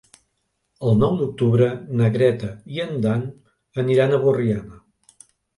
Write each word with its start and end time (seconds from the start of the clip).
El 0.91 0.95
nou 1.01 1.19
d'octubre 1.19 1.67
na 2.01 2.09
Greta 2.17 2.51
i 2.79 2.83
en 2.87 2.97
Dan 3.05 3.23
aniran 3.85 4.15
a 4.19 4.23
Borriana. 4.25 4.83